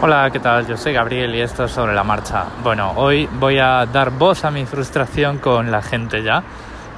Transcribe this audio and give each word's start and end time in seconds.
Hola, 0.00 0.30
¿qué 0.30 0.38
tal? 0.38 0.64
Yo 0.64 0.76
soy 0.76 0.92
Gabriel 0.92 1.34
y 1.34 1.40
esto 1.40 1.64
es 1.64 1.72
sobre 1.72 1.92
la 1.92 2.04
marcha. 2.04 2.44
Bueno, 2.62 2.92
hoy 2.94 3.28
voy 3.40 3.58
a 3.58 3.84
dar 3.84 4.12
voz 4.12 4.44
a 4.44 4.50
mi 4.52 4.64
frustración 4.64 5.38
con 5.38 5.72
la 5.72 5.82
gente 5.82 6.22
ya, 6.22 6.40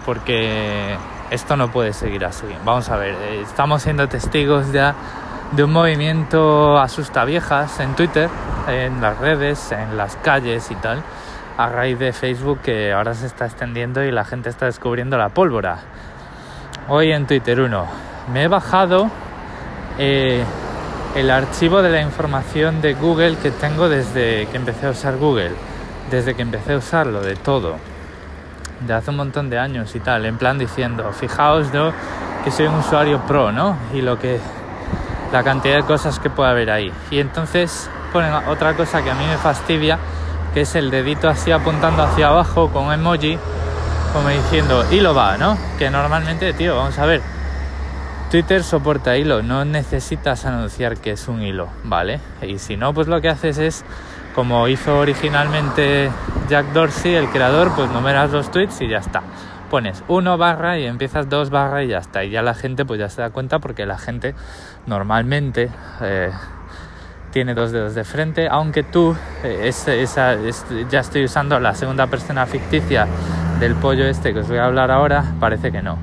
porque 0.05 0.99
esto 1.31 1.57
no 1.57 1.71
puede 1.71 1.95
seguir 1.95 2.27
así. 2.27 2.45
Vamos 2.63 2.91
a 2.91 2.99
ver, 2.99 3.15
eh, 3.15 3.41
estamos 3.41 3.81
siendo 3.81 4.07
testigos 4.07 4.71
ya 4.71 4.95
de 5.53 5.65
un 5.65 5.73
movimiento 5.73 6.77
asusta 6.77 7.25
viejas 7.25 7.81
en 7.81 7.97
Twitter, 7.97 8.29
en 8.69 9.01
las 9.01 9.17
redes, 9.17 9.73
en 9.73 9.97
las 9.97 10.17
calles 10.17 10.71
y 10.71 10.75
tal, 10.75 11.03
a 11.57 11.71
raíz 11.71 11.99
de 11.99 12.13
Facebook 12.13 12.61
que 12.61 12.93
ahora 12.93 13.15
se 13.15 13.25
está 13.25 13.47
extendiendo 13.47 14.05
y 14.05 14.11
la 14.11 14.27
gente 14.27 14.51
está 14.51 14.67
descubriendo 14.67 15.17
la 15.17 15.31
pólvora. 15.31 15.79
Hoy 16.89 17.13
en 17.13 17.27
Twitter 17.27 17.63
1 17.63 17.87
me 18.31 18.43
he 18.43 18.49
bajado 18.49 19.09
eh, 19.97 20.45
el 21.15 21.31
archivo 21.31 21.83
de 21.83 21.91
la 21.91 22.01
información 22.01 22.81
de 22.81 22.95
Google 22.95 23.37
que 23.37 23.51
tengo 23.51 23.89
desde 23.89 24.47
que 24.47 24.57
empecé 24.57 24.87
a 24.87 24.91
usar 24.91 25.17
Google, 25.17 25.53
desde 26.11 26.35
que 26.35 26.43
empecé 26.43 26.75
a 26.75 26.77
usarlo, 26.77 27.21
de 27.21 27.37
todo, 27.37 27.77
de 28.87 28.95
hace 28.95 29.11
un 29.11 29.17
montón 29.17 29.51
de 29.51 29.59
años 29.59 29.95
y 29.97 30.01
tal, 30.01 30.25
en 30.25 30.39
plan 30.39 30.59
diciendo, 30.59 31.11
fijaos 31.13 31.73
yo 31.73 31.93
que 32.45 32.51
soy 32.51 32.67
un 32.67 32.77
usuario 32.77 33.21
pro, 33.27 33.51
¿no? 33.53 33.77
Y 33.93 34.03
lo 34.03 34.19
que 34.19 34.41
la 35.33 35.43
cantidad 35.43 35.77
de 35.77 35.83
cosas 35.83 36.19
que 36.19 36.31
puede 36.31 36.51
haber 36.51 36.71
ahí. 36.71 36.93
Y 37.11 37.19
entonces 37.19 37.91
ponen 38.13 38.33
otra 38.49 38.75
cosa 38.75 39.03
que 39.03 39.11
a 39.11 39.15
mí 39.15 39.25
me 39.27 39.37
fastidia, 39.37 39.99
que 40.55 40.63
es 40.63 40.75
el 40.75 40.91
dedito 40.91 41.29
así 41.29 41.53
apuntando 41.53 42.03
hacia 42.03 42.29
abajo 42.29 42.71
con 42.71 42.93
emoji, 42.93 43.39
como 44.13 44.29
diciendo, 44.29 44.85
hilo 44.91 45.15
va, 45.15 45.37
¿no? 45.37 45.57
Que 45.79 45.91
normalmente, 45.91 46.53
tío, 46.53 46.77
vamos 46.77 46.99
a 46.99 47.07
ver, 47.07 47.21
Twitter 48.31 48.63
soporta 48.63 49.17
hilo, 49.17 49.43
no 49.43 49.65
necesitas 49.65 50.45
anunciar 50.47 50.99
que 50.99 51.11
es 51.11 51.27
un 51.27 51.43
hilo, 51.43 51.67
¿vale? 51.83 52.21
Y 52.43 52.59
si 52.59 52.77
no, 52.77 52.95
pues 52.95 53.09
lo 53.09 53.21
que 53.21 53.29
haces 53.29 53.59
es, 53.59 53.85
como 54.37 54.69
hizo 54.69 55.01
originalmente 55.01 56.13
Jack 56.49 56.67
Dorsey, 56.67 57.17
el 57.17 57.29
creador, 57.31 57.73
pues 57.75 57.91
numeras 57.91 58.31
los 58.31 58.53
tweets 58.53 58.83
y 58.83 58.89
ya 58.89 58.99
está. 58.99 59.23
Pones 59.69 60.05
uno 60.07 60.39
barra 60.39 60.79
y 60.79 60.87
empiezas 60.87 61.29
dos 61.29 61.51
barra 61.51 61.83
y 61.83 61.89
ya 61.89 61.99
está. 61.99 62.23
Y 62.23 62.31
ya 62.31 62.41
la 62.43 62.55
gente 62.55 62.85
pues 62.85 63.01
ya 63.01 63.09
se 63.09 63.21
da 63.21 63.31
cuenta 63.31 63.59
porque 63.59 63.85
la 63.85 63.99
gente 63.99 64.37
normalmente 64.87 65.69
eh, 66.01 66.31
tiene 67.33 67.55
dos 67.55 67.73
dedos 67.73 67.97
de 67.97 68.05
frente, 68.05 68.47
aunque 68.49 68.85
tú, 68.85 69.17
eh, 69.43 69.73
ya 70.89 71.01
estoy 71.01 71.25
usando 71.25 71.59
la 71.59 71.75
segunda 71.75 72.07
persona 72.07 72.47
ficticia 72.47 73.09
del 73.59 73.75
pollo 73.75 74.05
este 74.05 74.33
que 74.33 74.39
os 74.39 74.49
voy 74.49 74.59
a 74.59 74.67
hablar 74.67 74.93
ahora, 74.93 75.25
parece 75.41 75.73
que 75.73 75.83
no. 75.83 75.99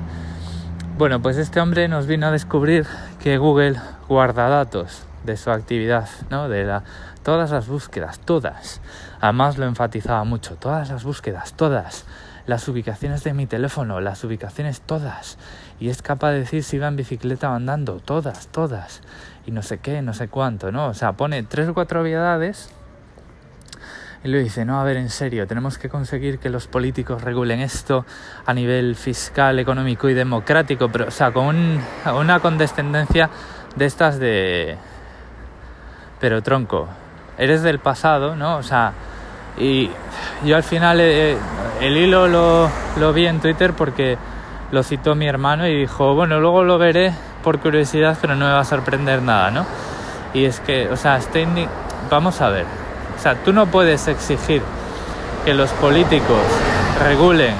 Bueno, 0.98 1.22
pues 1.22 1.36
este 1.36 1.60
hombre 1.60 1.86
nos 1.86 2.08
vino 2.08 2.26
a 2.26 2.32
descubrir 2.32 2.84
que 3.22 3.38
Google 3.38 3.76
guarda 4.08 4.48
datos 4.48 5.04
de 5.24 5.36
su 5.36 5.52
actividad, 5.52 6.08
¿no? 6.28 6.48
De 6.48 6.80
todas 7.22 7.52
las 7.52 7.68
búsquedas, 7.68 8.18
todas. 8.18 8.80
Además 9.20 9.58
lo 9.58 9.66
enfatizaba 9.66 10.24
mucho, 10.24 10.56
todas 10.56 10.90
las 10.90 11.04
búsquedas, 11.04 11.52
todas. 11.52 12.04
Las 12.46 12.66
ubicaciones 12.66 13.22
de 13.22 13.32
mi 13.32 13.46
teléfono, 13.46 14.00
las 14.00 14.24
ubicaciones 14.24 14.80
todas. 14.80 15.38
Y 15.78 15.88
es 15.88 16.02
capaz 16.02 16.32
de 16.32 16.40
decir 16.40 16.64
si 16.64 16.78
va 16.78 16.88
en 16.88 16.96
bicicleta 16.96 17.54
andando, 17.54 18.00
todas, 18.00 18.48
todas. 18.48 19.00
Y 19.46 19.52
no 19.52 19.62
sé 19.62 19.78
qué, 19.78 20.02
no 20.02 20.14
sé 20.14 20.26
cuánto, 20.26 20.72
¿no? 20.72 20.88
O 20.88 20.94
sea, 20.94 21.12
pone 21.12 21.44
tres 21.44 21.68
o 21.68 21.74
cuatro 21.74 22.02
obviedades 22.02 22.70
y 24.24 24.28
le 24.28 24.42
dice, 24.42 24.64
no, 24.64 24.80
a 24.80 24.84
ver, 24.84 24.96
en 24.96 25.10
serio, 25.10 25.46
tenemos 25.46 25.78
que 25.78 25.88
conseguir 25.88 26.38
que 26.38 26.50
los 26.50 26.66
políticos 26.66 27.22
regulen 27.22 27.60
esto 27.60 28.04
a 28.46 28.52
nivel 28.52 28.96
fiscal, 28.96 29.58
económico 29.58 30.08
y 30.08 30.14
democrático, 30.14 30.88
pero, 30.88 31.06
o 31.06 31.10
sea, 31.10 31.30
con 31.30 31.80
una 32.14 32.40
condescendencia 32.40 33.30
de 33.76 33.84
estas 33.86 34.18
de... 34.18 34.76
Pero 36.20 36.42
tronco, 36.42 36.88
eres 37.38 37.62
del 37.62 37.78
pasado, 37.78 38.34
¿no? 38.34 38.56
O 38.56 38.62
sea, 38.64 38.92
y 39.56 39.88
yo 40.44 40.56
al 40.56 40.64
final 40.64 40.98
eh, 41.00 41.36
el 41.80 41.96
hilo 41.96 42.26
lo, 42.26 42.68
lo 42.98 43.12
vi 43.12 43.26
en 43.26 43.40
Twitter 43.40 43.72
porque 43.72 44.18
lo 44.72 44.82
citó 44.82 45.14
mi 45.14 45.28
hermano 45.28 45.66
y 45.68 45.74
dijo, 45.76 46.14
bueno, 46.14 46.40
luego 46.40 46.64
lo 46.64 46.76
veré 46.76 47.12
por 47.44 47.60
curiosidad, 47.60 48.18
pero 48.20 48.34
no 48.34 48.46
me 48.46 48.52
va 48.52 48.60
a 48.60 48.64
sorprender 48.64 49.22
nada, 49.22 49.52
¿no? 49.52 49.64
Y 50.34 50.44
es 50.44 50.58
que, 50.60 50.88
o 50.88 50.96
sea, 50.96 51.16
estoy... 51.16 51.46
Vamos 52.10 52.40
a 52.40 52.48
ver, 52.48 52.64
o 53.18 53.20
sea, 53.20 53.34
tú 53.42 53.52
no 53.52 53.66
puedes 53.66 54.06
exigir 54.06 54.62
que 55.44 55.52
los 55.52 55.70
políticos 55.72 56.40
regulen 57.02 57.54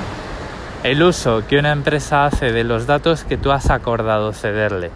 el 0.84 1.02
uso 1.02 1.42
que 1.48 1.58
una 1.58 1.72
empresa 1.72 2.26
hace 2.26 2.52
de 2.52 2.62
los 2.62 2.86
datos 2.86 3.24
que 3.24 3.36
tú 3.36 3.50
has 3.50 3.68
acordado 3.68 4.32
cederle. 4.32 4.92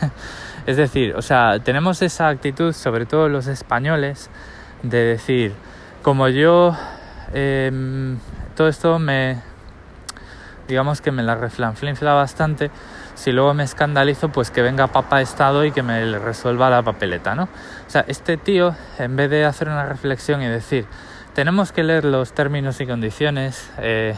es 0.66 0.76
decir, 0.76 1.16
o 1.16 1.22
sea, 1.22 1.58
tenemos 1.58 2.02
esa 2.02 2.28
actitud, 2.28 2.72
sobre 2.72 3.04
todo 3.04 3.28
los 3.28 3.48
españoles, 3.48 4.30
de 4.84 4.98
decir, 4.98 5.54
como 6.02 6.28
yo, 6.28 6.76
em, 7.34 8.18
todo 8.54 8.68
esto 8.68 9.00
me, 9.00 9.42
digamos 10.68 11.00
que 11.00 11.10
me 11.10 11.24
la 11.24 11.34
reflanflinfla 11.34 12.12
bastante, 12.12 12.70
si 13.16 13.32
luego 13.32 13.54
me 13.54 13.64
escandalizo, 13.64 14.28
pues 14.28 14.50
que 14.50 14.62
venga 14.62 14.86
papá 14.86 15.20
Estado 15.20 15.64
y 15.64 15.72
que 15.72 15.82
me 15.82 16.18
resuelva 16.18 16.70
la 16.70 16.82
papeleta, 16.82 17.34
¿no? 17.34 17.44
O 17.44 17.90
sea, 17.90 18.04
este 18.06 18.36
tío, 18.36 18.76
en 18.98 19.16
vez 19.16 19.30
de 19.30 19.44
hacer 19.44 19.68
una 19.68 19.86
reflexión 19.86 20.42
y 20.42 20.46
decir, 20.46 20.86
tenemos 21.34 21.72
que 21.72 21.82
leer 21.82 22.04
los 22.04 22.32
términos 22.32 22.80
y 22.80 22.86
condiciones, 22.86 23.70
eh, 23.78 24.14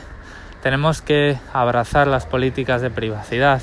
tenemos 0.63 1.01
que 1.01 1.39
abrazar 1.53 2.09
las 2.09 2.27
políticas 2.27 2.83
de 2.83 2.91
privacidad, 2.91 3.63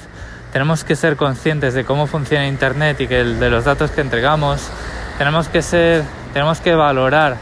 tenemos 0.53 0.85
que 0.85 0.95
ser 0.95 1.17
conscientes 1.17 1.73
de 1.73 1.83
cómo 1.83 2.07
funciona 2.07 2.47
Internet 2.47 3.01
y 3.01 3.07
que 3.07 3.23
de 3.23 3.49
los 3.49 3.65
datos 3.65 3.91
que 3.91 4.01
entregamos, 4.01 4.69
tenemos 5.17 5.49
que 5.49 5.61
ser, 5.61 6.03
tenemos 6.33 6.61
que 6.61 6.75
valorar 6.75 7.37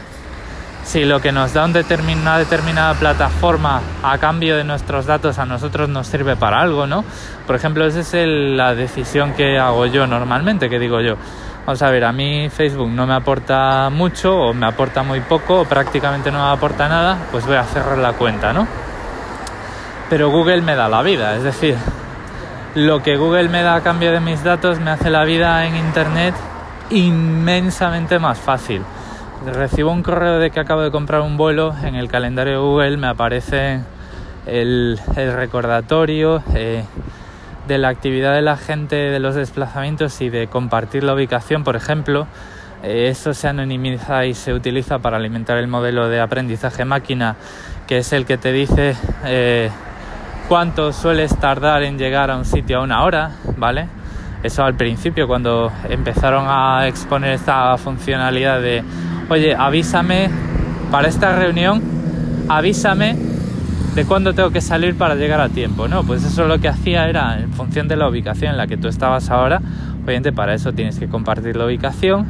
si 0.84 1.04
lo 1.04 1.20
que 1.20 1.32
nos 1.32 1.54
da 1.54 1.64
una 1.64 2.38
determinada 2.38 2.94
plataforma 2.94 3.80
a 4.02 4.18
cambio 4.18 4.56
de 4.56 4.64
nuestros 4.64 5.06
datos 5.06 5.38
a 5.38 5.46
nosotros 5.46 5.88
nos 5.88 6.06
sirve 6.06 6.36
para 6.36 6.60
algo, 6.60 6.86
¿no? 6.86 7.04
Por 7.46 7.56
ejemplo, 7.56 7.86
esa 7.86 8.00
es 8.00 8.28
la 8.28 8.74
decisión 8.74 9.32
que 9.32 9.58
hago 9.58 9.86
yo 9.86 10.06
normalmente, 10.06 10.68
que 10.68 10.78
digo 10.78 11.00
yo, 11.00 11.16
vamos 11.66 11.82
a 11.82 11.90
ver, 11.90 12.04
a 12.04 12.12
mí 12.12 12.48
Facebook 12.50 12.90
no 12.90 13.06
me 13.06 13.14
aporta 13.14 13.88
mucho 13.90 14.36
o 14.36 14.54
me 14.54 14.66
aporta 14.66 15.02
muy 15.02 15.20
poco 15.20 15.62
o 15.62 15.64
prácticamente 15.64 16.30
no 16.30 16.46
me 16.46 16.52
aporta 16.52 16.88
nada, 16.88 17.16
pues 17.32 17.46
voy 17.46 17.56
a 17.56 17.64
cerrar 17.64 17.98
la 17.98 18.12
cuenta, 18.12 18.52
¿no? 18.52 18.68
Pero 20.10 20.30
Google 20.30 20.60
me 20.60 20.76
da 20.76 20.88
la 20.88 21.02
vida, 21.02 21.34
es 21.34 21.42
decir, 21.42 21.76
lo 22.74 23.02
que 23.02 23.16
Google 23.16 23.48
me 23.48 23.62
da 23.62 23.76
a 23.76 23.80
cambio 23.80 24.12
de 24.12 24.20
mis 24.20 24.44
datos 24.44 24.78
me 24.80 24.90
hace 24.90 25.08
la 25.08 25.24
vida 25.24 25.64
en 25.64 25.76
Internet 25.76 26.34
inmensamente 26.90 28.18
más 28.18 28.38
fácil 28.38 28.82
recibo 29.52 29.90
un 29.90 30.02
correo 30.02 30.38
de 30.38 30.50
que 30.50 30.60
acabo 30.60 30.82
de 30.82 30.90
comprar 30.90 31.20
un 31.20 31.36
vuelo, 31.36 31.74
en 31.82 31.94
el 31.94 32.08
calendario 32.08 32.54
de 32.54 32.58
Google 32.58 32.96
me 32.96 33.08
aparece 33.08 33.80
el, 34.46 34.98
recordatorio 35.14 36.42
eh, 36.54 36.84
de 37.66 37.78
la 37.78 37.88
actividad 37.88 38.34
de 38.34 38.42
la 38.42 38.56
gente 38.56 38.96
de 38.96 39.18
los 39.18 39.34
desplazamientos 39.34 40.20
y 40.20 40.30
de 40.30 40.46
compartir 40.46 41.04
la 41.04 41.14
ubicación, 41.14 41.64
por 41.64 41.76
ejemplo. 41.76 42.26
Eh, 42.82 43.08
eso 43.08 43.34
se 43.34 43.48
anonimiza 43.48 44.24
y 44.26 44.34
se 44.34 44.52
utiliza 44.52 44.98
para 44.98 45.16
alimentar 45.16 45.58
el 45.58 45.68
modelo 45.68 46.08
de 46.08 46.20
aprendizaje 46.20 46.84
máquina, 46.84 47.36
que 47.86 47.98
es 47.98 48.12
el 48.12 48.26
que 48.26 48.38
te 48.38 48.52
dice 48.52 48.96
eh, 49.24 49.70
cuánto 50.48 50.92
sueles 50.92 51.36
tardar 51.38 51.82
en 51.82 51.98
llegar 51.98 52.30
a 52.30 52.36
un 52.36 52.44
sitio 52.44 52.78
a 52.78 52.82
una 52.82 53.02
hora, 53.04 53.32
¿vale? 53.56 53.88
Eso 54.42 54.62
al 54.62 54.74
principio, 54.74 55.26
cuando 55.26 55.72
empezaron 55.88 56.44
a 56.46 56.86
exponer 56.86 57.32
esta 57.32 57.78
funcionalidad 57.78 58.60
de 58.60 58.84
oye, 59.28 59.54
avísame 59.54 60.30
para 60.90 61.08
esta 61.08 61.36
reunión, 61.36 61.82
avísame 62.48 63.16
de 63.94 64.04
cuándo 64.04 64.32
tengo 64.32 64.50
que 64.50 64.60
salir 64.60 64.96
para 64.96 65.14
llegar 65.14 65.40
a 65.40 65.48
tiempo, 65.48 65.88
¿no? 65.88 66.02
Pues 66.02 66.24
eso 66.24 66.46
lo 66.46 66.58
que 66.58 66.68
hacía 66.68 67.08
era, 67.08 67.38
en 67.38 67.52
función 67.52 67.86
de 67.86 67.96
la 67.96 68.08
ubicación 68.08 68.52
en 68.52 68.56
la 68.56 68.66
que 68.66 68.76
tú 68.76 68.88
estabas 68.88 69.30
ahora, 69.30 69.60
obviamente 70.02 70.32
para 70.32 70.54
eso 70.54 70.72
tienes 70.72 70.98
que 70.98 71.08
compartir 71.08 71.56
la 71.56 71.66
ubicación 71.66 72.26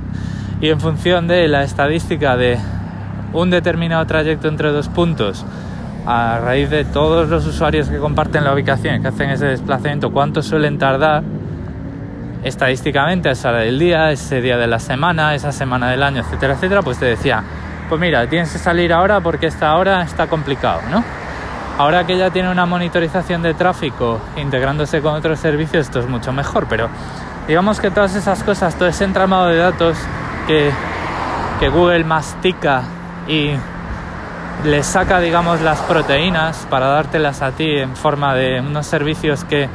y 0.60 0.68
en 0.68 0.80
función 0.80 1.26
de 1.26 1.48
la 1.48 1.62
estadística 1.64 2.36
de 2.36 2.58
un 3.32 3.50
determinado 3.50 4.06
trayecto 4.06 4.48
entre 4.48 4.70
dos 4.70 4.88
puntos, 4.88 5.44
a 6.06 6.38
raíz 6.38 6.68
de 6.68 6.84
todos 6.84 7.28
los 7.30 7.46
usuarios 7.46 7.88
que 7.88 7.98
comparten 7.98 8.44
la 8.44 8.52
ubicación, 8.52 9.00
que 9.00 9.08
hacen 9.08 9.30
ese 9.30 9.46
desplazamiento, 9.46 10.12
cuánto 10.12 10.42
suelen 10.42 10.78
tardar, 10.78 11.22
estadísticamente 12.44 13.30
esa 13.30 13.48
hora 13.48 13.60
del 13.60 13.78
día, 13.78 14.10
ese 14.12 14.40
día 14.40 14.56
de 14.58 14.66
la 14.66 14.78
semana, 14.78 15.34
esa 15.34 15.50
semana 15.50 15.90
del 15.90 16.02
año, 16.02 16.20
etcétera, 16.20 16.54
etcétera, 16.54 16.82
pues 16.82 16.98
te 16.98 17.06
decía, 17.06 17.42
pues 17.88 18.00
mira, 18.00 18.28
tienes 18.28 18.52
que 18.52 18.58
salir 18.58 18.92
ahora 18.92 19.20
porque 19.20 19.46
esta 19.46 19.74
hora 19.76 20.02
está 20.02 20.26
complicado, 20.26 20.82
¿no? 20.90 21.02
Ahora 21.78 22.06
que 22.06 22.16
ya 22.16 22.30
tiene 22.30 22.50
una 22.50 22.66
monitorización 22.66 23.42
de 23.42 23.54
tráfico 23.54 24.20
integrándose 24.36 25.00
con 25.00 25.14
otros 25.14 25.40
servicios, 25.40 25.86
esto 25.86 26.00
es 26.00 26.08
mucho 26.08 26.32
mejor, 26.32 26.66
pero 26.68 26.88
digamos 27.48 27.80
que 27.80 27.90
todas 27.90 28.14
esas 28.14 28.44
cosas, 28.44 28.76
todo 28.76 28.88
ese 28.88 29.04
entramado 29.04 29.48
de 29.48 29.56
datos 29.56 29.96
que, 30.46 30.70
que 31.58 31.68
Google 31.70 32.04
mastica 32.04 32.82
y 33.26 33.52
le 34.64 34.82
saca, 34.82 35.18
digamos, 35.18 35.62
las 35.62 35.80
proteínas 35.80 36.66
para 36.70 36.86
dártelas 36.86 37.42
a 37.42 37.52
ti 37.52 37.78
en 37.78 37.96
forma 37.96 38.34
de 38.34 38.60
unos 38.60 38.86
servicios 38.86 39.44
que 39.44 39.68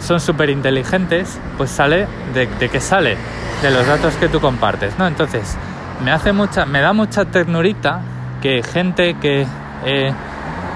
son 0.00 0.20
súper 0.20 0.50
inteligentes, 0.50 1.38
pues 1.56 1.70
sale 1.70 2.06
de, 2.34 2.46
de 2.46 2.68
que 2.68 2.80
sale 2.80 3.16
de 3.62 3.70
los 3.70 3.86
datos 3.86 4.14
que 4.14 4.28
tú 4.28 4.40
compartes, 4.40 4.98
¿no? 4.98 5.06
Entonces, 5.06 5.56
me 6.04 6.12
hace 6.12 6.32
mucha, 6.32 6.64
me 6.64 6.80
da 6.80 6.92
mucha 6.92 7.24
ternurita 7.24 8.00
que 8.40 8.62
gente 8.62 9.14
que 9.14 9.46
eh, 9.84 10.12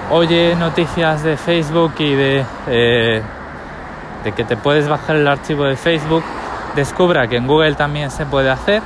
oye 0.09 0.55
noticias 0.55 1.23
de 1.23 1.37
Facebook 1.37 1.93
y 1.99 2.13
de, 2.13 2.45
eh, 2.67 3.21
de 4.23 4.31
que 4.33 4.43
te 4.43 4.57
puedes 4.57 4.87
bajar 4.87 5.15
el 5.15 5.27
archivo 5.27 5.65
de 5.65 5.77
Facebook, 5.77 6.23
descubra 6.75 7.27
que 7.27 7.37
en 7.37 7.47
Google 7.47 7.75
también 7.75 8.11
se 8.11 8.25
puede 8.25 8.49
hacer, 8.49 8.81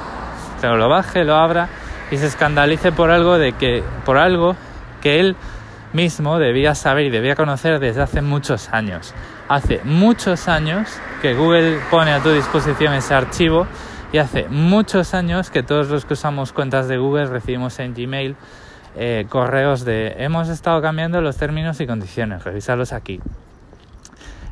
se 0.61 0.67
lo 0.67 0.89
baje, 0.89 1.23
lo 1.23 1.35
abra 1.35 1.69
y 2.11 2.17
se 2.17 2.27
escandalice 2.27 2.91
por 2.91 3.09
algo 3.09 3.37
de 3.37 3.53
que, 3.53 3.83
por 4.05 4.17
algo 4.17 4.55
que 5.01 5.19
él 5.19 5.35
mismo 5.93 6.37
debía 6.37 6.75
saber 6.75 7.05
y 7.05 7.09
debía 7.09 7.35
conocer 7.35 7.79
desde 7.79 8.01
hace 8.01 8.21
muchos 8.21 8.69
años. 8.71 9.13
Hace 9.49 9.79
muchos 9.85 10.49
años 10.49 10.89
que 11.21 11.33
Google 11.33 11.79
pone 11.89 12.11
a 12.11 12.21
tu 12.21 12.31
disposición 12.31 12.93
ese 12.93 13.13
archivo 13.13 13.65
y 14.11 14.17
hace 14.17 14.47
muchos 14.49 15.13
años 15.13 15.49
que 15.49 15.63
todos 15.63 15.89
los 15.89 16.03
que 16.03 16.13
usamos 16.13 16.51
cuentas 16.51 16.89
de 16.89 16.97
Google 16.97 17.27
recibimos 17.27 17.79
en 17.79 17.93
Gmail 17.93 18.35
eh, 18.97 19.25
correos 19.29 19.85
de 19.85 20.15
hemos 20.17 20.49
estado 20.49 20.81
cambiando 20.81 21.21
los 21.21 21.37
términos 21.37 21.79
y 21.79 21.87
condiciones, 21.87 22.43
revisarlos 22.43 22.91
aquí. 22.91 23.21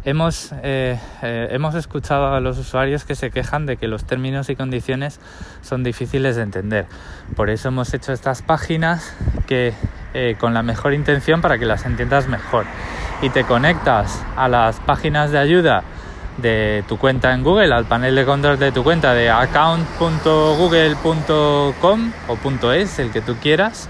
Hemos, 0.06 0.54
eh, 0.64 0.98
eh, 1.24 1.48
hemos 1.50 1.76
escuchado 1.76 2.34
a 2.34 2.40
los 2.40 2.58
usuarios 2.58 3.04
que 3.04 3.16
se 3.16 3.32
quejan 3.32 3.66
de 3.66 3.76
que 3.76 3.88
los 3.88 4.06
términos 4.06 4.50
y 4.50 4.56
condiciones 4.56 5.20
son 5.62 5.84
difíciles 5.84 6.38
de 6.38 6.44
entender. 6.44 6.86
Por 7.36 7.50
eso 7.50 7.68
hemos 7.68 7.94
hecho 7.94 8.14
estas 8.14 8.44
páginas 8.44 9.14
que 9.46 9.74
con 10.40 10.54
la 10.54 10.64
mejor 10.64 10.94
intención 10.94 11.42
para 11.42 11.58
que 11.58 11.66
las 11.66 11.86
entiendas 11.86 12.30
mejor. 12.30 12.66
Y 13.22 13.30
te 13.30 13.44
conectas 13.44 14.24
a 14.36 14.48
las 14.48 14.80
páginas 14.80 15.32
de 15.32 15.40
ayuda 15.40 15.84
de 16.38 16.84
tu 16.88 16.98
cuenta 16.98 17.34
en 17.34 17.44
Google, 17.44 17.74
al 17.74 17.86
panel 17.86 18.16
de 18.16 18.26
control 18.26 18.60
de 18.60 18.72
tu 18.72 18.84
cuenta 18.84 19.14
de 19.14 19.30
account.google.com 19.30 22.12
o 22.28 22.38
.es, 22.74 23.00
el 23.00 23.12
que 23.12 23.22
tú 23.22 23.36
quieras. 23.42 23.90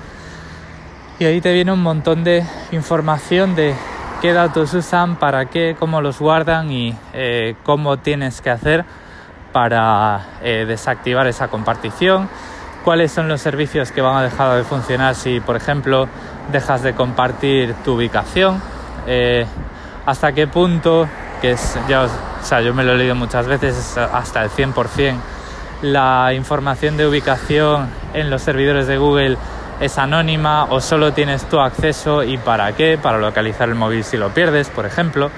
Y 1.17 1.25
ahí 1.25 1.41
te 1.41 1.53
viene 1.53 1.71
un 1.71 1.81
montón 1.81 2.23
de 2.23 2.45
información 2.71 3.55
de 3.55 3.73
qué 4.21 4.33
datos 4.33 4.73
usan, 4.73 5.15
para 5.15 5.45
qué, 5.45 5.75
cómo 5.79 6.01
los 6.01 6.19
guardan 6.19 6.71
y 6.71 6.95
eh, 7.13 7.55
cómo 7.63 7.97
tienes 7.97 8.41
que 8.41 8.49
hacer 8.49 8.85
para 9.51 10.25
eh, 10.41 10.65
desactivar 10.67 11.27
esa 11.27 11.47
compartición, 11.47 12.27
cuáles 12.83 13.13
son 13.13 13.29
los 13.29 13.39
servicios 13.39 13.93
que 13.93 14.01
van 14.01 14.17
a 14.17 14.21
dejar 14.21 14.57
de 14.57 14.65
funcionar 14.65 15.15
si, 15.15 15.39
por 15.39 15.55
ejemplo, 15.55 16.09
dejas 16.51 16.83
de 16.83 16.93
compartir 16.93 17.73
tu 17.85 17.93
ubicación, 17.93 18.61
eh, 19.07 19.45
hasta 20.05 20.33
qué 20.33 20.47
punto, 20.47 21.07
que 21.41 21.51
es, 21.51 21.77
ya 21.87 22.03
o 22.03 22.45
sea, 22.45 22.61
yo 22.61 22.73
me 22.73 22.83
lo 22.83 22.93
he 22.93 22.97
leído 22.97 23.15
muchas 23.15 23.47
veces, 23.47 23.97
hasta 23.97 24.43
el 24.43 24.49
100%. 24.49 25.15
La 25.81 26.33
información 26.33 26.95
de 26.95 27.07
ubicación 27.07 27.89
en 28.13 28.29
los 28.29 28.41
servidores 28.41 28.87
de 28.87 28.97
Google 28.97 29.37
es 29.79 29.97
anónima 29.97 30.65
o 30.65 30.79
solo 30.79 31.11
tienes 31.13 31.43
tu 31.49 31.59
acceso 31.59 32.23
y 32.23 32.37
para 32.37 32.71
qué, 32.73 32.97
para 32.97 33.17
localizar 33.17 33.67
el 33.69 33.75
móvil 33.75 34.03
si 34.03 34.17
lo 34.17 34.29
pierdes, 34.29 34.69
por 34.69 34.85
ejemplo, 34.85 35.29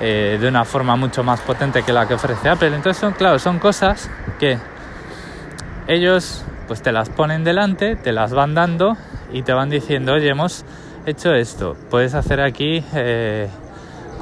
eh, 0.00 0.38
de 0.40 0.48
una 0.48 0.64
forma 0.64 0.96
mucho 0.96 1.24
más 1.24 1.40
potente 1.40 1.82
que 1.82 1.92
la 1.92 2.06
que 2.06 2.14
ofrece 2.14 2.48
Apple. 2.48 2.68
Entonces, 2.74 2.98
son, 2.98 3.12
claro, 3.12 3.38
son 3.38 3.58
cosas 3.58 4.10
que 4.38 4.58
ellos 5.88 6.44
pues 6.66 6.82
te 6.82 6.92
las 6.92 7.10
ponen 7.10 7.44
delante, 7.44 7.96
te 7.96 8.12
las 8.12 8.32
van 8.32 8.54
dando 8.54 8.96
y 9.32 9.42
te 9.42 9.52
van 9.52 9.70
diciendo, 9.70 10.12
oye, 10.14 10.28
hemos 10.28 10.64
hecho 11.06 11.34
esto, 11.34 11.76
puedes 11.90 12.14
hacer 12.14 12.40
aquí... 12.40 12.84
Eh, 12.94 13.48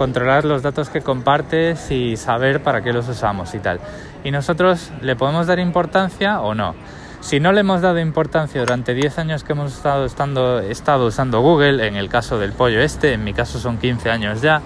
controlar 0.02 0.44
los 0.44 0.62
datos 0.62 0.88
que 0.88 1.00
compartes 1.00 1.90
y 1.90 2.16
saber 2.16 2.62
para 2.62 2.82
qué 2.82 2.92
los 2.92 3.08
usamos 3.08 3.54
y 3.54 3.60
tal. 3.60 3.78
Y 4.24 4.30
nosotros 4.30 4.90
le 5.00 5.16
podemos 5.16 5.46
dar 5.46 5.58
importancia 5.58 6.40
o 6.40 6.54
no. 6.54 6.74
Si 7.20 7.38
no 7.38 7.52
le 7.52 7.60
hemos 7.60 7.82
dado 7.82 8.00
importancia 8.00 8.60
durante 8.60 8.94
10 8.94 9.18
años 9.18 9.44
que 9.44 9.52
hemos 9.52 9.72
estado, 9.72 10.04
estando, 10.04 10.58
estado 10.58 11.06
usando 11.06 11.40
Google, 11.40 11.86
en 11.86 11.94
el 11.94 12.08
caso 12.08 12.38
del 12.38 12.52
pollo 12.52 12.80
este, 12.80 13.12
en 13.12 13.22
mi 13.22 13.32
caso 13.32 13.60
son 13.60 13.78
15 13.78 14.10
años 14.10 14.42
ya, 14.42 14.60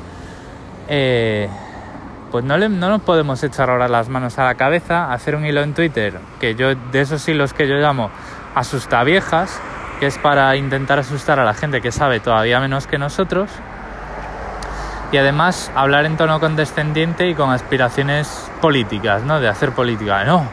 eh, 0.88 1.50
pues 2.30 2.42
no, 2.44 2.56
le, 2.56 2.70
no 2.70 2.88
nos 2.88 3.02
podemos 3.02 3.42
echar 3.44 3.68
ahora 3.68 3.88
las 3.88 4.08
manos 4.08 4.38
a 4.38 4.44
la 4.44 4.54
cabeza, 4.54 5.12
hacer 5.12 5.36
un 5.36 5.44
hilo 5.44 5.62
en 5.62 5.74
Twitter, 5.74 6.18
que 6.40 6.54
yo 6.54 6.74
de 6.74 7.00
esos 7.02 7.28
hilos 7.28 7.52
que 7.52 7.68
yo 7.68 7.74
llamo 7.74 8.10
asusta 8.54 9.04
viejas, 9.04 9.60
que 9.98 10.06
es 10.06 10.19
para 10.19 10.54
intentar 10.56 10.98
asustar 10.98 11.40
a 11.40 11.44
la 11.44 11.54
gente 11.54 11.81
que 11.81 11.93
sabe 11.93 12.20
todavía 12.20 12.60
menos 12.60 12.87
que 12.87 12.98
nosotros, 12.98 13.50
y 15.12 15.19
además 15.19 15.70
hablar 15.75 16.04
en 16.04 16.16
tono 16.16 16.40
condescendiente 16.40 17.28
y 17.28 17.34
con 17.34 17.50
aspiraciones 17.50 18.50
políticas, 18.60 19.22
¿no? 19.22 19.40
De 19.40 19.48
hacer 19.48 19.72
política. 19.72 20.25
No, 20.25 20.48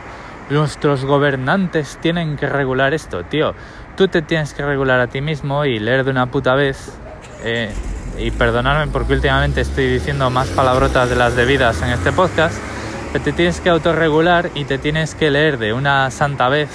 nuestros 0.50 1.06
gobernantes 1.06 1.98
tienen 2.02 2.38
que 2.38 2.48
regular 2.48 2.94
esto, 2.94 3.24
tío. 3.24 3.56
Tú 3.98 4.08
te 4.08 4.22
tienes 4.22 4.54
que 4.54 4.64
regular 4.64 5.00
a 5.00 5.08
ti 5.08 5.22
mismo 5.22 5.66
y 5.66 5.80
leer 5.80 6.04
de 6.04 6.12
una 6.12 6.28
puta 6.28 6.54
vez. 6.54 6.94
Eh, 7.44 7.74
y 8.18 8.30
perdonadme 8.30 8.92
porque 8.92 9.14
últimamente 9.14 9.62
estoy 9.62 9.88
diciendo 9.88 10.30
más 10.30 10.48
palabrotas 10.50 11.10
de 11.10 11.16
las 11.16 11.36
debidas 11.36 11.82
en 11.82 11.90
este 11.90 12.12
podcast, 12.12 12.56
pero 13.12 13.24
te 13.24 13.34
tienes 13.34 13.60
que 13.60 13.70
autorregular 13.70 14.52
y 14.54 14.66
te 14.66 14.78
tienes 14.78 15.16
que 15.16 15.32
leer 15.32 15.58
de 15.58 15.74
una 15.74 16.12
santa 16.12 16.48
vez 16.48 16.70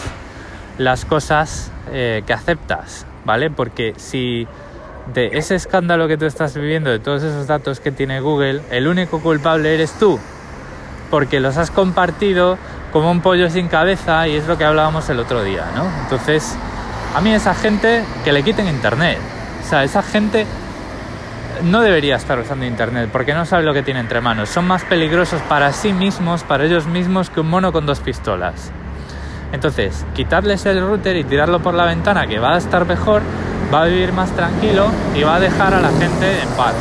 las 0.78 1.04
cosas 1.04 1.70
eh, 1.92 2.22
que 2.26 2.32
aceptas, 2.32 3.06
¿vale? 3.24 3.50
Porque 3.50 3.94
si 3.96 4.46
de 5.14 5.30
ese 5.32 5.54
escándalo 5.54 6.08
que 6.08 6.16
tú 6.16 6.26
estás 6.26 6.54
viviendo, 6.54 6.90
de 6.90 6.98
todos 6.98 7.22
esos 7.22 7.46
datos 7.46 7.80
que 7.80 7.90
tiene 7.90 8.20
Google, 8.20 8.60
el 8.70 8.88
único 8.88 9.20
culpable 9.20 9.74
eres 9.74 9.92
tú, 9.92 10.18
porque 11.10 11.40
los 11.40 11.56
has 11.56 11.70
compartido 11.70 12.58
como 12.92 13.10
un 13.10 13.20
pollo 13.20 13.50
sin 13.50 13.68
cabeza 13.68 14.28
y 14.28 14.36
es 14.36 14.46
lo 14.46 14.58
que 14.58 14.64
hablábamos 14.64 15.08
el 15.08 15.18
otro 15.18 15.42
día, 15.42 15.66
¿no? 15.74 15.86
Entonces, 16.02 16.56
a 17.14 17.20
mí 17.20 17.32
esa 17.32 17.54
gente 17.54 18.04
que 18.24 18.32
le 18.32 18.42
quiten 18.42 18.68
Internet, 18.68 19.18
o 19.64 19.68
sea, 19.68 19.84
esa 19.84 20.02
gente 20.02 20.46
no 21.62 21.80
debería 21.80 22.16
estar 22.16 22.38
usando 22.38 22.64
Internet 22.64 23.08
porque 23.12 23.34
no 23.34 23.44
sabe 23.44 23.64
lo 23.64 23.74
que 23.74 23.82
tiene 23.82 24.00
entre 24.00 24.20
manos. 24.20 24.48
Son 24.48 24.66
más 24.66 24.84
peligrosos 24.84 25.40
para 25.42 25.72
sí 25.72 25.92
mismos, 25.92 26.42
para 26.44 26.64
ellos 26.64 26.86
mismos, 26.86 27.30
que 27.30 27.40
un 27.40 27.50
mono 27.50 27.72
con 27.72 27.86
dos 27.86 28.00
pistolas. 28.00 28.70
Entonces, 29.52 30.04
quitarles 30.14 30.66
el 30.66 30.80
router 30.80 31.16
y 31.16 31.24
tirarlo 31.24 31.60
por 31.60 31.74
la 31.74 31.84
ventana, 31.84 32.26
que 32.26 32.38
va 32.38 32.54
a 32.54 32.58
estar 32.58 32.84
mejor, 32.86 33.22
va 33.72 33.82
a 33.82 33.84
vivir 33.86 34.12
más 34.12 34.30
tranquilo 34.32 34.88
y 35.14 35.22
va 35.22 35.36
a 35.36 35.40
dejar 35.40 35.74
a 35.74 35.80
la 35.80 35.88
gente 35.88 36.42
en 36.42 36.48
paz. 36.50 36.74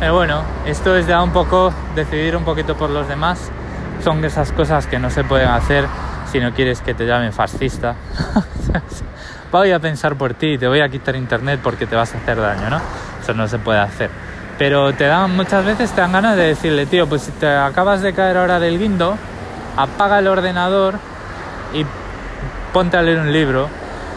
Pero 0.00 0.14
bueno, 0.14 0.42
esto 0.66 0.96
es 0.96 1.06
ya 1.06 1.22
un 1.22 1.32
poco 1.32 1.72
decidir 1.94 2.36
un 2.36 2.44
poquito 2.44 2.76
por 2.76 2.90
los 2.90 3.06
demás. 3.08 3.50
Son 4.02 4.24
esas 4.24 4.50
cosas 4.52 4.86
que 4.86 4.98
no 4.98 5.10
se 5.10 5.22
pueden 5.22 5.48
hacer 5.48 5.86
si 6.30 6.40
no 6.40 6.52
quieres 6.52 6.80
que 6.80 6.94
te 6.94 7.06
llamen 7.06 7.32
fascista. 7.32 7.94
voy 9.52 9.70
a 9.70 9.78
pensar 9.78 10.16
por 10.16 10.34
ti, 10.34 10.56
te 10.58 10.66
voy 10.66 10.80
a 10.80 10.88
quitar 10.88 11.14
internet 11.14 11.60
porque 11.62 11.86
te 11.86 11.94
vas 11.94 12.14
a 12.14 12.18
hacer 12.18 12.40
daño, 12.40 12.70
¿no? 12.70 12.80
Eso 13.22 13.34
no 13.34 13.46
se 13.46 13.58
puede 13.58 13.78
hacer. 13.78 14.10
Pero 14.58 14.92
te 14.92 15.04
dan 15.04 15.36
muchas 15.36 15.64
veces 15.64 15.92
te 15.92 16.00
dan 16.00 16.12
ganas 16.12 16.36
de 16.36 16.44
decirle, 16.44 16.86
tío, 16.86 17.06
pues 17.06 17.22
si 17.22 17.32
te 17.32 17.46
acabas 17.48 18.02
de 18.02 18.12
caer 18.12 18.38
ahora 18.38 18.58
del 18.58 18.78
guindo, 18.78 19.16
apaga 19.76 20.18
el 20.18 20.28
ordenador 20.28 20.94
y 21.72 21.84
ponte 22.72 22.96
a 22.96 23.02
leer 23.02 23.20
un 23.20 23.32
libro 23.32 23.68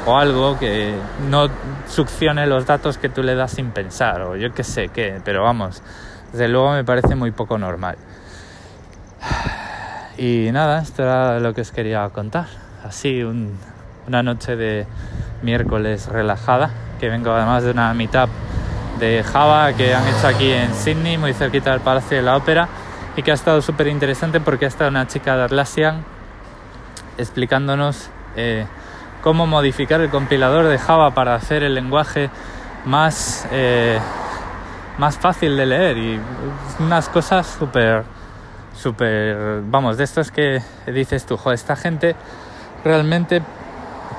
o 0.05 0.17
algo 0.17 0.59
que 0.59 0.95
no 1.29 1.47
succione 1.87 2.45
los 2.47 2.65
datos 2.65 2.97
que 2.97 3.09
tú 3.09 3.23
le 3.23 3.35
das 3.35 3.51
sin 3.51 3.71
pensar 3.71 4.21
o 4.21 4.35
yo 4.35 4.53
qué 4.53 4.63
sé 4.63 4.89
qué, 4.89 5.19
pero 5.23 5.43
vamos, 5.43 5.81
desde 6.31 6.47
luego 6.47 6.71
me 6.71 6.83
parece 6.83 7.15
muy 7.15 7.31
poco 7.31 7.57
normal. 7.57 7.97
Y 10.17 10.49
nada, 10.51 10.81
esto 10.81 11.03
era 11.03 11.39
lo 11.39 11.53
que 11.53 11.61
os 11.61 11.71
quería 11.71 12.07
contar. 12.09 12.47
Así 12.85 13.23
una 13.23 14.23
noche 14.23 14.55
de 14.55 14.85
miércoles 15.41 16.07
relajada, 16.07 16.69
que 16.99 17.09
vengo 17.09 17.31
además 17.31 17.63
de 17.63 17.71
una 17.71 17.93
meetup 17.93 18.29
de 18.99 19.23
Java 19.23 19.73
que 19.73 19.93
han 19.93 20.07
hecho 20.07 20.27
aquí 20.27 20.51
en 20.51 20.73
Sydney, 20.73 21.17
muy 21.17 21.33
cerquita 21.33 21.71
del 21.71 21.81
Palacio 21.81 22.17
de 22.17 22.23
la 22.23 22.37
Ópera, 22.37 22.69
y 23.15 23.23
que 23.23 23.31
ha 23.31 23.33
estado 23.33 23.61
súper 23.61 23.87
interesante 23.87 24.39
porque 24.39 24.65
ha 24.65 24.67
estado 24.67 24.89
una 24.89 25.07
chica 25.07 25.35
de 25.37 25.43
Atlassian 25.43 26.03
explicándonos 27.17 28.09
eh, 28.35 28.65
cómo 29.21 29.47
modificar 29.47 30.01
el 30.01 30.09
compilador 30.09 30.67
de 30.67 30.77
Java 30.77 31.11
para 31.11 31.35
hacer 31.35 31.63
el 31.63 31.73
lenguaje 31.73 32.29
más, 32.85 33.47
eh, 33.51 33.99
más 34.97 35.17
fácil 35.17 35.55
de 35.57 35.65
leer 35.65 35.97
y 35.97 36.19
unas 36.79 37.09
cosas 37.09 37.47
súper, 37.47 38.03
súper, 38.75 39.61
vamos, 39.63 39.97
de 39.97 40.03
estos 40.03 40.31
que 40.31 40.61
dices 40.87 41.25
tú, 41.25 41.37
joder, 41.37 41.55
esta 41.55 41.75
gente 41.75 42.15
realmente 42.83 43.41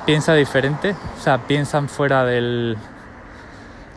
piensa 0.05 0.33
diferente, 0.33 0.95
o 1.17 1.21
sea, 1.21 1.37
piensan 1.37 1.87
fuera 1.87 2.25
del, 2.25 2.77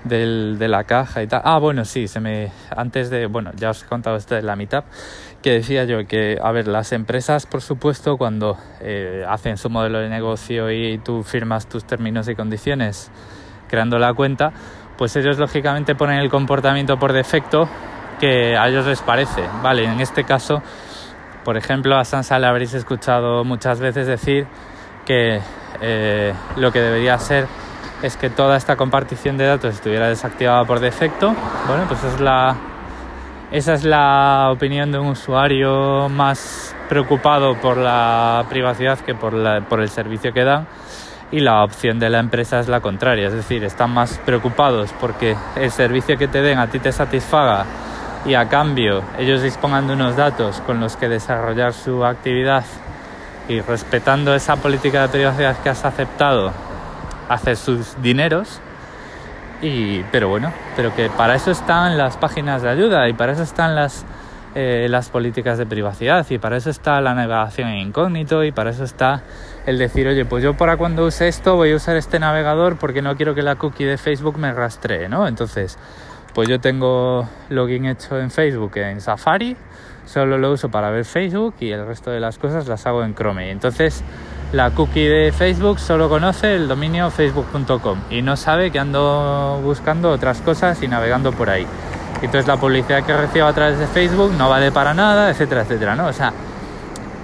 del, 0.05 0.59
de 0.59 0.69
la 0.69 0.85
caja 0.85 1.23
y 1.23 1.27
tal. 1.27 1.43
Ah, 1.45 1.59
bueno, 1.59 1.85
sí, 1.85 2.09
se 2.09 2.21
me, 2.21 2.51
antes 2.75 3.11
de, 3.11 3.27
bueno, 3.27 3.51
ya 3.57 3.71
os 3.71 3.83
he 3.83 3.87
contado 3.87 4.17
esto 4.17 4.35
de 4.35 4.43
la 4.43 4.57
mitad 4.57 4.85
que 5.43 5.53
decía 5.53 5.85
yo 5.85 6.07
que, 6.07 6.39
a 6.43 6.53
ver, 6.53 6.69
las 6.69 6.93
empresas, 6.93 7.47
por 7.47 7.63
supuesto, 7.63 8.17
cuando 8.17 8.59
eh, 8.81 9.25
hacen 9.27 9.57
su 9.57 9.71
modelo 9.71 9.99
de 9.99 10.09
negocio 10.09 10.71
y 10.71 10.99
tú 10.99 11.23
firmas 11.23 11.67
tus 11.67 11.85
términos 11.85 12.29
y 12.29 12.35
condiciones 12.35 13.11
creando 13.69 13.99
la 13.99 14.13
cuenta, 14.13 14.53
pues 14.99 15.17
ellos 15.17 15.39
lógicamente 15.39 15.95
ponen 15.95 16.19
el 16.19 16.29
comportamiento 16.29 16.99
por 16.99 17.13
defecto 17.13 17.69
que 18.19 18.57
a 18.57 18.69
ellos 18.69 18.87
les 18.87 19.01
parece. 19.01 19.43
Vale, 19.63 19.85
en 19.85 20.01
este 20.01 20.25
caso, 20.25 20.63
por 21.45 21.57
ejemplo, 21.57 21.97
a 21.97 22.05
Sansa 22.05 22.39
le 22.39 22.47
habréis 22.47 22.75
escuchado 22.75 23.45
muchas 23.45 23.81
veces 23.81 24.07
decir 24.07 24.47
que 25.07 25.41
eh, 25.81 26.35
lo 26.57 26.71
que 26.71 26.81
debería 26.81 27.17
ser 27.17 27.47
es 28.03 28.17
que 28.17 28.31
toda 28.31 28.57
esta 28.57 28.77
compartición 28.77 29.37
de 29.37 29.47
datos 29.47 29.75
estuviera 29.75 30.09
desactivada 30.09 30.65
por 30.65 30.81
defecto. 30.81 31.35
Bueno, 31.67 31.85
pues 31.89 32.03
es 32.05 32.21
la, 32.21 32.57
esa 33.51 33.75
es 33.75 33.85
la 33.85 34.51
opinión 34.53 34.93
de 34.93 34.99
un 34.99 35.09
usuario 35.09 36.09
más 36.09 36.75
preocupado 36.89 37.57
por 37.61 37.77
la 37.77 38.45
privacidad 38.49 38.99
que 38.99 39.15
por, 39.15 39.33
la, 39.33 39.61
por 39.63 39.81
el 39.81 39.89
servicio 39.89 40.33
que 40.33 40.45
dan 40.45 40.67
y 41.33 41.41
la 41.41 41.63
opción 41.63 41.99
de 41.99 42.11
la 42.11 42.19
empresa 42.19 42.59
es 42.59 42.69
la 42.69 42.81
contraria, 42.81 43.29
es 43.29 43.35
decir, 43.35 43.63
están 43.63 43.93
más 43.93 44.19
preocupados 44.25 44.93
porque 45.01 45.37
el 45.57 45.71
servicio 45.71 46.17
que 46.17 46.27
te 46.27 46.43
den 46.43 46.59
a 46.59 46.67
ti 46.67 46.81
te 46.81 46.91
satisfaga 46.91 47.65
y 48.27 48.35
a 48.35 48.49
cambio 48.49 49.03
ellos 49.19 49.43
dispongan 49.43 49.87
de 49.87 49.95
unos 49.95 50.17
datos 50.17 50.61
con 50.63 50.81
los 50.81 50.97
que 50.97 51.09
desarrollar 51.09 51.73
su 51.73 52.05
actividad 52.05 52.65
y 53.49 53.61
respetando 53.61 54.35
esa 54.35 54.57
política 54.57 55.03
de 55.03 55.09
privacidad 55.09 55.57
que 55.59 55.71
has 55.71 55.85
aceptado, 55.85 56.53
hacer 57.31 57.57
sus 57.57 58.01
dineros. 58.03 58.61
Y, 59.63 60.03
pero 60.11 60.29
bueno, 60.29 60.53
pero 60.77 60.95
que 60.95 61.09
para 61.11 61.35
eso 61.35 61.51
están 61.51 61.97
las 61.97 62.17
páginas 62.17 62.63
de 62.63 62.71
ayuda 62.71 63.09
y 63.09 63.13
para 63.13 63.33
eso 63.33 63.43
están 63.43 63.75
las, 63.75 64.05
eh, 64.55 64.87
las 64.91 65.11
políticas 65.11 65.59
de 65.59 65.67
privacidad 65.67 66.27
y 66.31 66.39
para 66.39 66.57
eso 66.57 66.71
está 66.71 67.01
la 67.01 67.15
navegación 67.15 67.69
en 67.69 67.89
incógnito 67.89 68.43
y 68.43 68.53
para 68.53 68.71
eso 68.71 68.85
está 68.85 69.23
el 69.67 69.79
decir, 69.79 70.09
oye, 70.09 70.25
pues 70.25 70.43
yo 70.43 70.57
para 70.57 70.79
cuando 70.79 71.05
use 71.05 71.29
esto 71.29 71.57
voy 71.57 71.73
a 71.73 71.77
usar 71.77 71.97
este 71.97 72.19
navegador 72.19 72.79
porque 72.79 73.03
no 73.03 73.17
quiero 73.17 73.35
que 73.35 73.43
la 73.43 73.57
cookie 73.57 73.85
de 73.85 73.99
Facebook 73.99 74.39
me 74.39 74.53
rastree, 74.53 75.11
¿no? 75.11 75.29
Entonces, 75.29 75.79
pues 76.35 76.49
yo 76.49 76.59
tengo 76.59 77.29
login 77.51 77.85
hecho 77.85 78.19
en 78.19 78.31
Facebook 78.31 78.79
en 78.79 79.03
Safari, 79.03 79.59
solo 80.07 80.39
lo 80.39 80.53
uso 80.53 80.71
para 80.71 80.91
ver 80.91 81.05
Facebook 81.05 81.57
y 81.61 81.71
el 81.71 81.87
resto 81.87 82.11
de 82.11 82.21
las 82.21 82.39
cosas 82.39 82.67
las 82.67 82.87
hago 82.87 83.05
en 83.05 83.15
Chrome. 83.15 83.51
Entonces, 83.51 84.03
la 84.53 84.71
cookie 84.71 85.07
de 85.07 85.33
Facebook 85.33 85.79
solo 85.79 86.09
conoce 86.09 86.57
el 86.57 86.67
dominio 86.67 87.11
facebook.com 87.11 87.99
y 88.11 88.21
no 88.23 88.37
sabe 88.37 88.73
que 88.73 88.81
ando 88.81 89.61
buscando 89.63 90.11
otras 90.11 90.41
cosas 90.41 90.83
y 90.83 90.89
navegando 90.89 91.33
por 91.33 91.51
ahí. 91.51 91.67
Entonces 92.17 92.47
la 92.47 92.57
publicidad 92.57 93.05
que 93.05 93.17
recibo 93.17 93.47
a 93.47 93.53
través 93.53 93.79
de 93.79 93.87
Facebook 93.87 94.33
no 94.37 94.49
vale 94.51 94.73
para 94.73 94.93
nada, 94.93 95.31
etcétera, 95.31 95.63
etcétera, 95.63 95.95
¿no? 95.95 96.07
O 96.09 96.13
sea, 96.13 96.33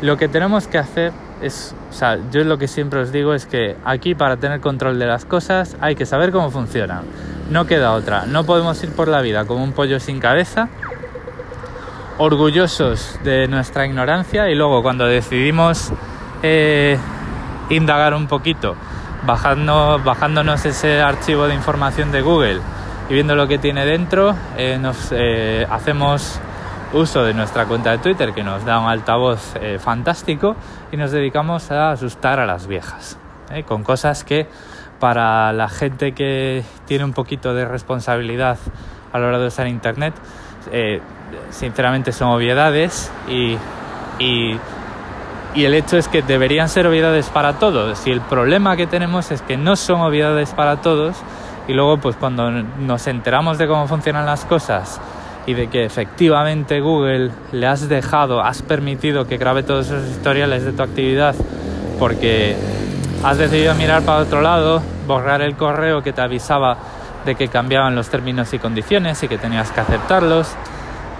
lo 0.02 0.16
que 0.16 0.28
tenemos 0.28 0.68
que 0.68 0.78
hacer 0.78 1.12
es, 1.42 1.74
o 1.90 1.92
sea, 1.92 2.18
yo 2.30 2.44
lo 2.44 2.58
que 2.58 2.68
siempre 2.68 3.00
os 3.00 3.10
digo 3.10 3.34
es 3.34 3.46
que 3.46 3.76
aquí 3.84 4.14
para 4.14 4.36
tener 4.36 4.60
control 4.60 4.98
de 4.98 5.06
las 5.06 5.24
cosas 5.24 5.76
hay 5.80 5.96
que 5.96 6.06
saber 6.06 6.30
cómo 6.30 6.50
funcionan. 6.50 7.02
No 7.50 7.66
queda 7.66 7.92
otra. 7.92 8.26
No 8.26 8.44
podemos 8.44 8.82
ir 8.84 8.90
por 8.92 9.08
la 9.08 9.20
vida 9.20 9.44
como 9.44 9.64
un 9.64 9.72
pollo 9.72 9.98
sin 9.98 10.20
cabeza, 10.20 10.68
orgullosos 12.18 13.18
de 13.24 13.48
nuestra 13.48 13.84
ignorancia 13.84 14.48
y 14.48 14.54
luego 14.54 14.82
cuando 14.82 15.06
decidimos 15.06 15.92
eh, 16.42 16.98
indagar 17.70 18.14
un 18.14 18.26
poquito, 18.26 18.76
bajando, 19.24 20.00
bajándonos 20.04 20.64
ese 20.64 21.00
archivo 21.00 21.46
de 21.46 21.54
información 21.54 22.12
de 22.12 22.22
Google 22.22 22.60
y 23.08 23.14
viendo 23.14 23.34
lo 23.34 23.46
que 23.46 23.58
tiene 23.58 23.84
dentro, 23.84 24.34
eh, 24.56 24.78
nos 24.80 25.12
eh, 25.12 25.66
hacemos 25.70 26.40
uso 26.92 27.24
de 27.24 27.34
nuestra 27.34 27.66
cuenta 27.66 27.90
de 27.90 27.98
Twitter 27.98 28.32
que 28.32 28.42
nos 28.42 28.64
da 28.64 28.78
un 28.78 28.88
altavoz 28.88 29.54
eh, 29.56 29.78
fantástico 29.78 30.56
y 30.92 30.96
nos 30.96 31.10
dedicamos 31.10 31.70
a 31.70 31.90
asustar 31.90 32.40
a 32.40 32.46
las 32.46 32.66
viejas 32.66 33.18
eh, 33.50 33.64
con 33.64 33.82
cosas 33.82 34.24
que 34.24 34.46
para 35.00 35.52
la 35.52 35.68
gente 35.68 36.12
que 36.12 36.64
tiene 36.86 37.04
un 37.04 37.12
poquito 37.12 37.54
de 37.54 37.64
responsabilidad 37.64 38.58
a 39.12 39.18
la 39.18 39.26
hora 39.26 39.38
de 39.38 39.46
usar 39.48 39.66
internet 39.66 40.14
eh, 40.72 41.00
sinceramente 41.50 42.12
son 42.12 42.28
obviedades 42.28 43.10
y, 43.28 43.56
y, 44.18 44.58
y 45.56 45.64
el 45.64 45.72
hecho 45.72 45.96
es 45.96 46.06
que 46.06 46.20
deberían 46.20 46.68
ser 46.68 46.86
obviedades 46.86 47.30
para 47.30 47.54
todos. 47.54 48.06
Y 48.06 48.10
el 48.10 48.20
problema 48.20 48.76
que 48.76 48.86
tenemos 48.86 49.30
es 49.32 49.40
que 49.40 49.56
no 49.56 49.74
son 49.74 50.02
obviedades 50.02 50.50
para 50.50 50.82
todos 50.82 51.16
y 51.66 51.72
luego 51.72 51.96
pues 51.96 52.14
cuando 52.14 52.50
nos 52.50 53.06
enteramos 53.06 53.56
de 53.56 53.66
cómo 53.66 53.88
funcionan 53.88 54.26
las 54.26 54.44
cosas 54.44 55.00
y 55.46 55.54
de 55.54 55.68
que 55.68 55.84
efectivamente 55.84 56.80
Google 56.80 57.30
le 57.52 57.66
has 57.66 57.88
dejado, 57.88 58.42
has 58.42 58.60
permitido 58.60 59.26
que 59.26 59.38
grabe 59.38 59.62
todos 59.62 59.86
esos 59.86 60.08
historiales 60.10 60.64
de 60.64 60.72
tu 60.72 60.82
actividad 60.82 61.34
porque 61.98 62.54
has 63.24 63.38
decidido 63.38 63.74
mirar 63.74 64.02
para 64.02 64.18
otro 64.18 64.42
lado, 64.42 64.82
borrar 65.06 65.40
el 65.40 65.56
correo 65.56 66.02
que 66.02 66.12
te 66.12 66.20
avisaba 66.20 66.76
de 67.24 67.34
que 67.34 67.48
cambiaban 67.48 67.94
los 67.94 68.10
términos 68.10 68.52
y 68.52 68.58
condiciones 68.58 69.22
y 69.22 69.28
que 69.28 69.38
tenías 69.38 69.72
que 69.72 69.80
aceptarlos, 69.80 70.54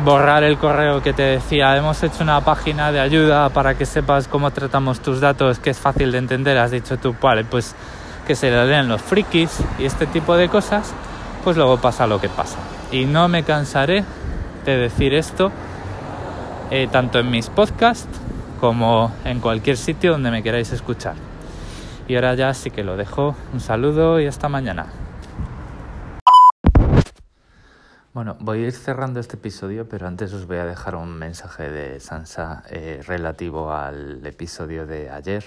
borrar 0.05 0.45
el 0.45 0.59
correo 0.59 1.03
que 1.03 1.13
te 1.13 1.23
decía 1.23 1.77
hemos 1.77 2.03
hecho 2.03 2.23
una 2.23 2.41
página 2.43 2.93
de 2.93 3.01
ayuda 3.01 3.49
para 3.49 3.75
que 3.75 3.87
sepas 3.87 4.29
cómo 4.29 4.51
tratamos 4.51 5.01
tus 5.01 5.21
datos, 5.21 5.59
que 5.59 5.71
es 5.71 5.79
fácil 5.79 6.13
de 6.13 6.19
entender, 6.19 6.59
has 6.59 6.71
dicho 6.71 6.99
tú, 6.99 7.15
vale, 7.21 7.45
pues 7.45 7.75
que 8.27 8.35
se 8.35 8.51
le 8.51 8.67
lean 8.67 8.89
los 8.89 9.01
frikis 9.01 9.61
y 9.79 9.85
este 9.85 10.07
tipo 10.07 10.37
de 10.37 10.49
cosas, 10.49 10.93
pues 11.45 11.57
luego 11.57 11.79
pasa 11.79 12.07
lo 12.07 12.21
que 12.21 12.29
pasa. 12.29 12.59
Y 12.91 13.05
no 13.05 13.29
me 13.29 13.43
cansaré 13.43 14.05
de 14.65 14.77
decir 14.77 15.15
esto 15.15 15.53
eh, 16.71 16.89
tanto 16.91 17.21
en 17.21 17.31
mis 17.31 17.49
podcasts 17.49 18.21
como 18.61 19.13
en 19.25 19.41
cualquier 19.41 19.77
sitio 19.77 20.13
donde 20.13 20.31
me 20.31 20.43
queráis 20.43 20.73
escuchar. 20.73 21.15
Y 22.09 22.17
ahora 22.17 22.35
ya 22.35 22.53
sí 22.55 22.71
que 22.71 22.85
lo 22.85 22.97
dejo. 22.97 23.35
Un 23.53 23.61
saludo 23.61 24.21
y 24.21 24.27
hasta 24.27 24.49
mañana. 24.49 24.87
Bueno, 28.17 28.35
voy 28.41 28.65
a 28.65 28.69
ir 28.69 28.73
cerrando 28.73 29.21
este 29.21 29.37
episodio, 29.37 29.91
pero 29.91 30.07
antes 30.07 30.33
os 30.33 30.47
voy 30.47 30.57
a 30.57 30.65
dejar 30.65 30.95
un 30.95 31.19
mensaje 31.19 31.71
de 31.71 32.01
Sansa 32.01 32.63
eh, 32.71 33.03
relativo 33.07 33.71
al 33.75 34.25
episodio 34.25 34.87
de 34.87 35.11
ayer. 35.11 35.45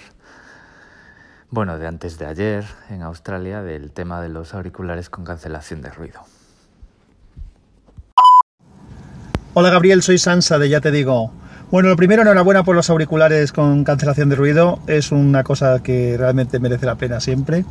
Bueno, 1.50 1.78
de 1.78 1.88
antes 1.88 2.16
de 2.16 2.26
ayer 2.26 2.64
en 2.88 3.02
Australia, 3.02 3.60
del 3.62 3.90
tema 3.90 4.20
de 4.20 4.28
los 4.28 4.54
auriculares 4.54 5.10
con 5.10 5.24
cancelación 5.24 5.82
de 5.82 5.90
ruido. 5.90 6.20
Hola 9.54 9.70
Gabriel, 9.70 10.00
soy 10.04 10.18
Sansa 10.18 10.60
de 10.60 10.68
Ya 10.68 10.80
Te 10.80 10.92
Digo. 10.92 11.32
Bueno, 11.72 11.88
lo 11.88 11.96
primero, 11.96 12.22
enhorabuena 12.22 12.62
por 12.62 12.76
los 12.76 12.88
auriculares 12.88 13.50
con 13.50 13.82
cancelación 13.82 14.28
de 14.28 14.36
ruido. 14.36 14.78
Es 14.86 15.10
una 15.10 15.42
cosa 15.42 15.82
que 15.82 16.14
realmente 16.16 16.60
merece 16.60 16.86
la 16.86 16.94
pena 16.94 17.18
siempre. 17.18 17.64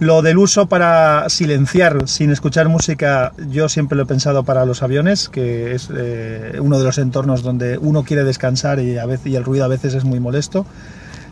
Lo 0.00 0.22
del 0.22 0.38
uso 0.38 0.66
para 0.66 1.28
silenciar 1.28 2.08
sin 2.08 2.30
escuchar 2.30 2.68
música, 2.68 3.32
yo 3.48 3.68
siempre 3.68 3.96
lo 3.96 4.02
he 4.02 4.06
pensado 4.06 4.42
para 4.42 4.64
los 4.64 4.82
aviones, 4.82 5.28
que 5.28 5.72
es 5.72 5.88
eh, 5.96 6.58
uno 6.60 6.78
de 6.78 6.84
los 6.84 6.98
entornos 6.98 7.42
donde 7.42 7.78
uno 7.78 8.02
quiere 8.02 8.24
descansar 8.24 8.80
y, 8.80 8.98
a 8.98 9.06
veces, 9.06 9.32
el 9.34 9.44
ruido 9.44 9.64
a 9.64 9.68
veces 9.68 9.94
es 9.94 10.04
muy 10.04 10.18
molesto. 10.18 10.66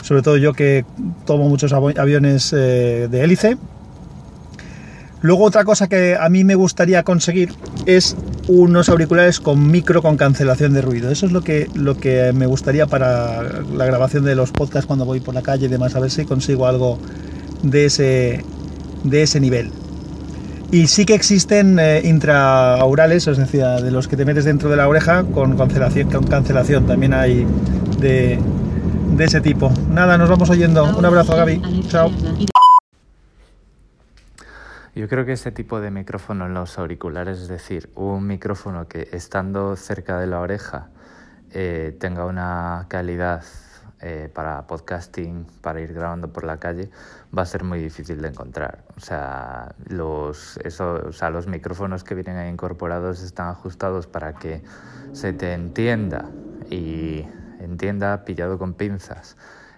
Sobre 0.02 0.22
todo 0.22 0.36
yo 0.36 0.52
que 0.52 0.84
tomo 1.26 1.48
muchos 1.48 1.72
aviones 1.72 2.52
eh, 2.52 3.08
de 3.10 3.24
hélice. 3.24 3.56
Luego 5.22 5.44
otra 5.44 5.64
cosa 5.64 5.88
que 5.88 6.16
a 6.18 6.28
mí 6.28 6.42
me 6.42 6.56
gustaría 6.56 7.04
conseguir 7.04 7.54
es 7.86 8.16
unos 8.48 8.88
auriculares 8.88 9.38
con 9.38 9.70
micro 9.70 10.02
con 10.02 10.16
cancelación 10.16 10.72
de 10.72 10.82
ruido. 10.82 11.10
Eso 11.10 11.26
es 11.26 11.32
lo 11.32 11.42
que, 11.42 11.68
lo 11.74 11.96
que 11.96 12.32
me 12.32 12.46
gustaría 12.46 12.86
para 12.86 13.42
la 13.42 13.86
grabación 13.86 14.24
de 14.24 14.34
los 14.34 14.50
podcasts 14.50 14.86
cuando 14.86 15.04
voy 15.04 15.20
por 15.20 15.34
la 15.34 15.42
calle 15.42 15.66
y 15.66 15.68
demás, 15.68 15.94
a 15.94 16.00
ver 16.00 16.10
si 16.10 16.24
consigo 16.24 16.66
algo 16.66 16.98
de 17.62 17.86
ese, 17.86 18.44
de 19.04 19.22
ese 19.22 19.40
nivel. 19.40 19.72
Y 20.70 20.86
sí 20.86 21.04
que 21.04 21.14
existen 21.14 21.78
eh, 21.78 22.00
intraaurales, 22.04 23.26
es 23.26 23.36
decir, 23.36 23.62
de 23.62 23.90
los 23.90 24.08
que 24.08 24.16
te 24.16 24.24
metes 24.24 24.44
dentro 24.44 24.70
de 24.70 24.76
la 24.76 24.88
oreja 24.88 25.24
con 25.24 25.56
cancelación, 25.56 26.10
con 26.10 26.26
cancelación. 26.26 26.86
también 26.86 27.12
hay 27.12 27.46
de, 27.98 28.38
de 29.16 29.24
ese 29.24 29.40
tipo. 29.40 29.70
Nada, 29.90 30.16
nos 30.16 30.30
vamos 30.30 30.48
oyendo. 30.48 30.84
Un 30.96 31.04
abrazo, 31.04 31.36
Gaby. 31.36 31.84
Chao. 31.88 32.10
Yo 34.94 35.08
creo 35.08 35.24
que 35.24 35.32
ese 35.32 35.52
tipo 35.52 35.80
de 35.80 35.90
micrófono 35.90 36.46
en 36.46 36.54
los 36.54 36.78
auriculares, 36.78 37.38
es 37.38 37.48
decir, 37.48 37.90
un 37.94 38.26
micrófono 38.26 38.88
que 38.88 39.08
estando 39.12 39.74
cerca 39.76 40.18
de 40.18 40.26
la 40.26 40.40
oreja 40.40 40.88
eh, 41.52 41.96
tenga 41.98 42.26
una 42.26 42.86
calidad 42.88 43.42
eh, 44.02 44.28
para 44.32 44.66
podcasting, 44.66 45.46
para 45.60 45.80
ir 45.80 45.92
grabando 45.92 46.32
por 46.32 46.42
la 46.42 46.58
calle, 46.58 46.90
va 47.36 47.42
a 47.42 47.46
ser 47.46 47.62
muy 47.62 47.78
difícil 47.78 48.20
de 48.20 48.28
encontrar. 48.28 48.84
O 48.96 49.00
sea, 49.00 49.76
los, 49.86 50.56
eso, 50.64 50.94
o 51.06 51.12
sea, 51.12 51.30
los 51.30 51.46
micrófonos 51.46 52.02
que 52.02 52.16
vienen 52.16 52.36
ahí 52.36 52.48
incorporados 52.48 53.22
están 53.22 53.48
ajustados 53.48 54.08
para 54.08 54.34
que 54.34 54.62
se 55.12 55.32
te 55.32 55.52
entienda 55.52 56.28
y 56.68 57.24
entienda 57.60 58.24
pillado 58.24 58.58
con 58.58 58.74
pinzas 58.74 59.36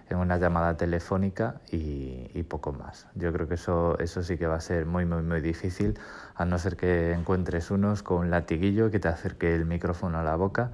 en 0.09 0.17
una 0.17 0.37
llamada 0.37 0.75
telefónica 0.75 1.61
y, 1.71 2.31
y, 2.33 2.43
poco 2.43 2.73
más. 2.73 3.07
Yo 3.13 3.31
creo 3.31 3.47
que 3.47 3.55
eso, 3.55 3.97
eso 3.99 4.23
sí 4.23 4.37
que 4.37 4.47
va 4.47 4.55
a 4.55 4.61
ser 4.61 4.87
muy, 4.87 5.05
muy, 5.05 5.21
muy 5.21 5.41
difícil, 5.41 5.99
a 6.35 6.45
no 6.45 6.57
ser 6.57 6.77
que 6.77 7.13
encuentres 7.13 7.69
unos 7.69 8.01
con 8.01 8.17
un 8.17 8.31
latiguillo 8.31 8.89
que 8.89 8.99
te 8.99 9.07
acerque 9.07 9.53
el 9.53 9.65
micrófono 9.65 10.17
a 10.19 10.23
la 10.23 10.35
boca 10.35 10.71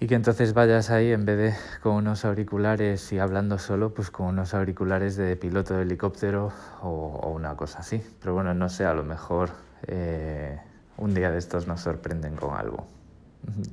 y 0.00 0.06
que 0.06 0.14
entonces 0.14 0.54
vayas 0.54 0.90
ahí 0.90 1.12
en 1.12 1.24
vez 1.24 1.38
de 1.38 1.54
con 1.82 1.96
unos 1.96 2.24
auriculares 2.24 3.12
y 3.12 3.18
hablando 3.18 3.58
solo, 3.58 3.94
pues 3.94 4.10
con 4.10 4.26
unos 4.26 4.54
auriculares 4.54 5.16
de 5.16 5.36
piloto 5.36 5.74
de 5.74 5.82
helicóptero 5.82 6.52
o, 6.82 7.30
una 7.34 7.56
cosa 7.56 7.80
así. 7.80 8.02
Pero 8.20 8.34
bueno, 8.34 8.54
no 8.54 8.68
sé, 8.68 8.84
a 8.84 8.94
lo 8.94 9.04
mejor... 9.04 9.50
Eh, 9.86 10.58
un 10.98 11.14
día 11.14 11.30
de 11.30 11.38
estos 11.38 11.66
nos 11.66 11.80
sorprenden 11.80 12.36
con 12.36 12.56
algo. 12.56 12.86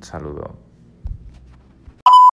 Saludo. 0.00 0.65